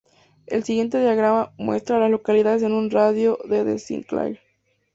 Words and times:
El 0.47 0.63
siguiente 0.63 0.99
diagrama 0.99 1.53
muestra 1.59 1.97
a 1.97 1.99
las 1.99 2.09
localidades 2.09 2.63
en 2.63 2.71
un 2.71 2.89
radio 2.89 3.37
de 3.45 3.63
de 3.63 3.77
Sinclair. 3.77 4.39